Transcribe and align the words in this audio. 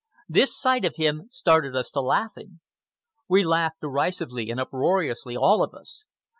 This 0.27 0.59
sight 0.59 0.83
of 0.83 0.95
him 0.95 1.27
started 1.29 1.75
us 1.75 1.91
to 1.91 2.01
laughing. 2.01 2.59
We 3.29 3.43
laughed 3.43 3.81
derisively 3.81 4.49
and 4.49 4.59
uproariously, 4.59 5.37
all 5.37 5.61
of 5.61 5.75
us. 5.75 6.05